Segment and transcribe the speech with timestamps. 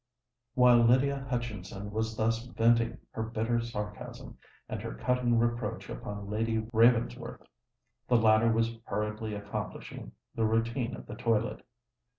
[0.55, 6.67] While Lydia Hutchinson was thus venting her bitter sarcasm and her cutting reproach upon Lady
[6.73, 7.45] Ravensworth,
[8.07, 11.63] the latter was hurriedly accomplishing the routine of the toilet.